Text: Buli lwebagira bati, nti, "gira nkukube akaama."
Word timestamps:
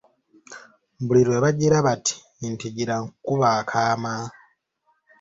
Buli 1.05 1.21
lwebagira 1.27 1.77
bati, 1.87 2.15
nti, 2.51 2.67
"gira 2.75 2.95
nkukube 3.03 3.47
akaama." 3.59 4.13